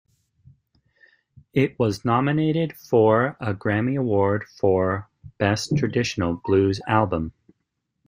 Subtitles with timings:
[1.53, 7.33] It was nominated for a Grammy Award for Best Traditional Blues Album.